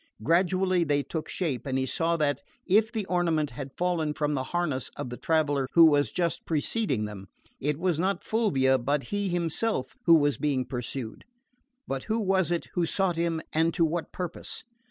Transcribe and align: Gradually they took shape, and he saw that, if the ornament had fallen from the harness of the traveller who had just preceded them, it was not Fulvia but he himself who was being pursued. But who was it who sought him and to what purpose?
Gradually 0.23 0.83
they 0.83 1.03
took 1.03 1.29
shape, 1.29 1.67
and 1.67 1.77
he 1.77 1.85
saw 1.85 2.17
that, 2.17 2.41
if 2.65 2.91
the 2.91 3.05
ornament 3.05 3.51
had 3.51 3.77
fallen 3.77 4.15
from 4.15 4.33
the 4.33 4.45
harness 4.45 4.89
of 4.95 5.11
the 5.11 5.15
traveller 5.15 5.67
who 5.73 5.93
had 5.93 6.09
just 6.11 6.43
preceded 6.47 7.07
them, 7.07 7.27
it 7.59 7.77
was 7.77 7.99
not 7.99 8.23
Fulvia 8.23 8.79
but 8.79 9.03
he 9.13 9.29
himself 9.29 9.95
who 10.07 10.15
was 10.15 10.39
being 10.39 10.65
pursued. 10.65 11.23
But 11.87 12.05
who 12.05 12.19
was 12.19 12.49
it 12.49 12.65
who 12.73 12.83
sought 12.87 13.15
him 13.17 13.41
and 13.53 13.75
to 13.75 13.85
what 13.85 14.11
purpose? 14.11 14.63